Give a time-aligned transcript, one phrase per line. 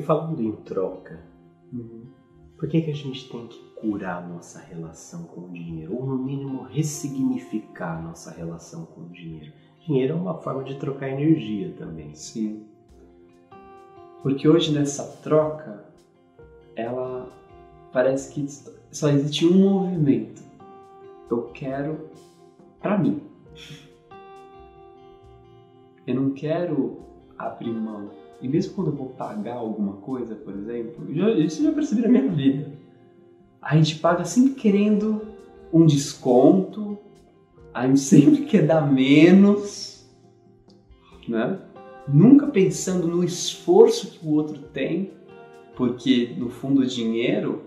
[0.00, 1.20] falando em troca,
[1.72, 2.04] Uhum.
[2.58, 5.94] por que, que a gente tem que curar a nossa relação com o dinheiro?
[5.94, 9.52] Ou, no mínimo, ressignificar a nossa relação com o dinheiro?
[9.86, 12.14] Dinheiro é uma forma de trocar energia também.
[12.14, 12.66] Sim.
[14.22, 15.84] Porque hoje nessa troca,
[16.74, 17.30] ela
[17.92, 18.46] parece que
[18.90, 20.42] só existe um movimento.
[21.30, 22.10] Eu quero
[22.80, 23.22] pra mim.
[26.06, 27.05] Eu não quero
[27.38, 28.10] abrir mão.
[28.40, 32.28] E mesmo quando eu vou pagar alguma coisa, por exemplo, isso já percebi na minha
[32.28, 32.72] vida.
[33.60, 35.22] A gente paga sempre querendo
[35.72, 36.98] um desconto,
[37.72, 40.06] a gente sempre quer dar menos,
[41.28, 41.58] né?
[42.06, 45.12] Nunca pensando no esforço que o outro tem,
[45.76, 47.64] porque no fundo o dinheiro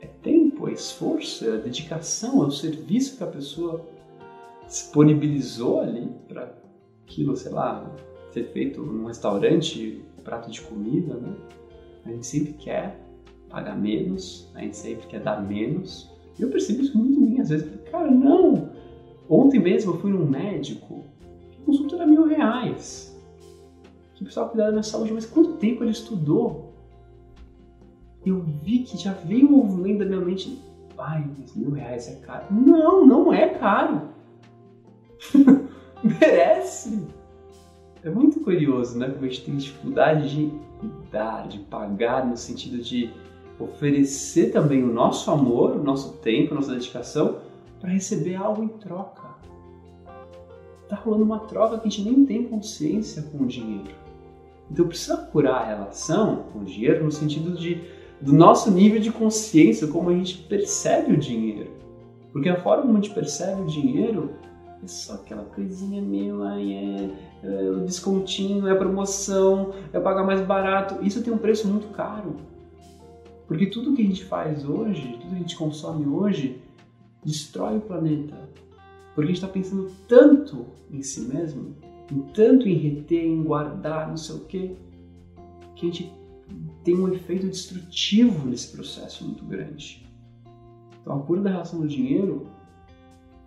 [0.00, 3.84] é tempo, é esforço, é dedicação, é o serviço que a pessoa
[4.66, 6.54] disponibilizou ali para
[7.02, 7.90] aquilo, sei lá,
[8.32, 11.34] ser feito num restaurante, um prato de comida, né?
[12.04, 12.98] A gente sempre quer
[13.48, 16.10] pagar menos, a gente sempre quer dar menos.
[16.38, 18.70] E eu percebo isso muito em mim, às vezes, cara, não!
[19.28, 21.04] Ontem mesmo eu fui num médico,
[21.50, 23.16] que consulta era mil reais.
[24.14, 26.72] Que precisava cuidar da minha saúde, mas quanto tempo ele estudou?
[28.24, 30.58] Eu vi que já veio um movimento da minha mente,
[30.98, 32.46] ai, mas mil reais é caro.
[32.50, 34.08] Não, não é caro.
[36.02, 37.06] Merece.
[38.02, 39.08] É muito curioso, né?
[39.08, 40.52] Como a gente tem dificuldade de
[41.10, 43.10] dar, de pagar, no sentido de
[43.58, 47.38] oferecer também o nosso amor, o nosso tempo, a nossa dedicação,
[47.78, 49.28] para receber algo em troca.
[50.88, 53.94] Tá rolando uma troca que a gente nem tem consciência com o dinheiro.
[54.70, 57.82] Então precisa curar a relação com o dinheiro no sentido de
[58.20, 61.70] do nosso nível de consciência, como a gente percebe o dinheiro.
[62.32, 64.30] Porque a forma como a gente percebe o dinheiro
[64.82, 67.10] é só aquela coisinha meio, ai, é,
[67.42, 71.04] é o descontinho, é a promoção, é pagar mais barato.
[71.04, 72.36] Isso tem um preço muito caro.
[73.46, 76.62] Porque tudo que a gente faz hoje, tudo que a gente consome hoje,
[77.24, 78.36] destrói o planeta.
[79.14, 81.74] Porque a gente está pensando tanto em si mesmo,
[82.10, 84.76] em tanto em reter, em guardar, não sei o quê,
[85.74, 86.12] que a gente
[86.84, 90.06] tem um efeito destrutivo nesse processo muito grande.
[91.00, 92.46] Então a cura da relação do dinheiro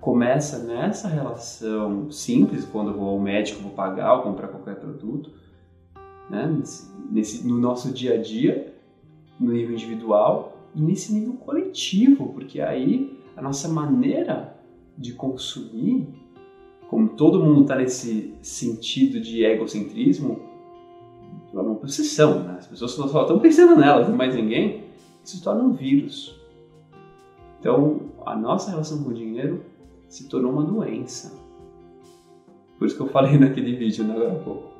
[0.00, 5.30] começa nessa relação simples, quando eu vou ao médico, vou pagar ou comprar qualquer produto,
[6.30, 6.46] né?
[6.46, 8.74] nesse, nesse, no nosso dia a dia,
[9.38, 14.56] no nível individual e nesse nível coletivo, porque aí a nossa maneira
[14.96, 16.08] de consumir,
[16.88, 20.40] como todo mundo está nesse sentido de egocentrismo,
[21.52, 22.56] é uma possessão, né?
[22.58, 24.84] As pessoas só estão pensando nelas, não mais ninguém,
[25.24, 26.38] isso se torna um vírus.
[27.58, 29.64] Então, a nossa relação com o dinheiro
[30.08, 31.32] se tornou uma doença.
[32.78, 34.72] Por isso que eu falei naquele vídeo, né, agora há pouco.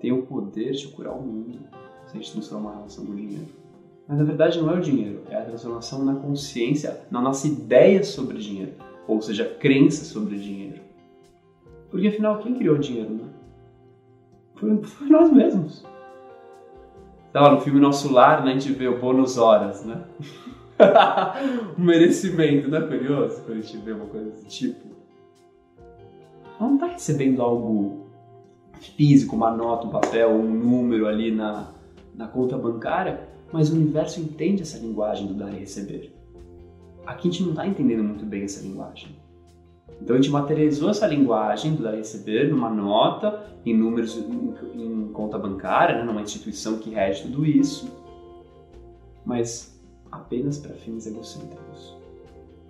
[0.00, 1.58] Tem o poder de curar o mundo
[2.06, 3.46] se a gente transformar a relação com o dinheiro.
[4.06, 8.04] Mas na verdade não é o dinheiro, é a transformação na consciência, na nossa ideia
[8.04, 8.74] sobre dinheiro,
[9.08, 10.80] ou seja, a crença sobre dinheiro.
[11.90, 13.28] Porque afinal, quem criou o dinheiro, né?
[14.54, 15.84] Foi, foi nós mesmos.
[17.32, 20.04] Tá no filme Nosso Lar, né, a gente vê o bônus horas, né?
[21.78, 24.86] um merecimento, não é curioso quando a gente vê uma coisa desse tipo?
[26.58, 28.06] Ela não está recebendo algo
[28.80, 31.72] físico, uma nota, um papel, um número ali na,
[32.14, 36.14] na conta bancária, mas o universo entende essa linguagem do dar e receber.
[37.06, 39.16] Aqui a gente não está entendendo muito bem essa linguagem.
[40.00, 44.82] Então a gente materializou essa linguagem do dar e receber numa nota, em números em,
[44.82, 47.90] em conta bancária, né, numa instituição que rege tudo isso,
[49.24, 49.75] mas
[50.16, 51.96] apenas para fins egocêntricos.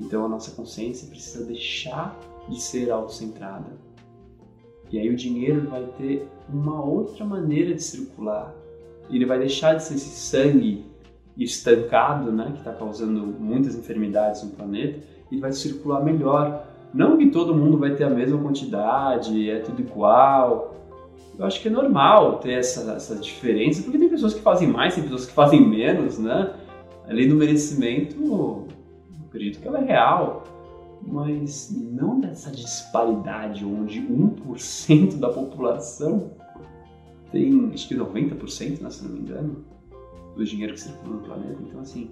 [0.00, 2.18] Então a nossa consciência precisa deixar
[2.48, 3.86] de ser autocentrada.
[4.90, 8.54] E aí o dinheiro vai ter uma outra maneira de circular.
[9.10, 10.84] Ele vai deixar de ser esse sangue
[11.36, 15.00] estancado, né, que está causando muitas enfermidades no planeta,
[15.30, 16.66] e vai circular melhor.
[16.94, 20.74] Não que todo mundo vai ter a mesma quantidade, é tudo igual.
[21.38, 24.94] Eu acho que é normal ter essa, essa diferença, porque tem pessoas que fazem mais,
[24.94, 26.54] tem pessoas que fazem menos, né?
[27.08, 28.68] A lei do merecimento, eu
[29.26, 30.44] acredito que ela é real,
[31.02, 36.32] mas não dessa disparidade onde 1% da população
[37.30, 39.64] tem, acho que 90%, né, se não me engano,
[40.34, 41.58] do dinheiro que circula no planeta.
[41.60, 42.10] Então, assim,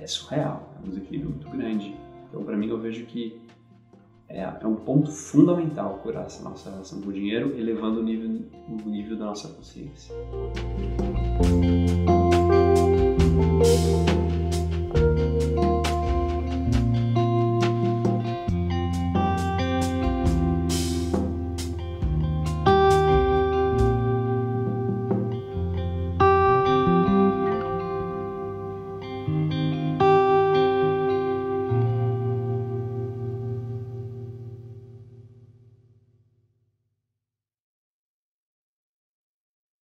[0.00, 1.94] é surreal, é um desequilíbrio muito grande.
[2.28, 3.40] Então, para mim, eu vejo que
[4.28, 8.40] é, é, um ponto fundamental curar essa nossa relação com o dinheiro, elevando o nível,
[8.68, 10.14] o nível da nossa consciência.